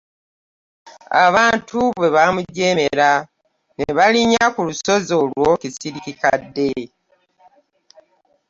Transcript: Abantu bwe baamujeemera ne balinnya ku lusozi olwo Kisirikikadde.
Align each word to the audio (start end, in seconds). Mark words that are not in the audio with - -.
Abantu 1.25 1.77
bwe 1.97 2.07
baamujeemera 2.15 3.09
ne 3.77 3.87
balinnya 3.97 4.45
ku 4.55 4.61
lusozi 4.67 5.11
olwo 5.21 5.49
Kisirikikadde. 5.61 6.69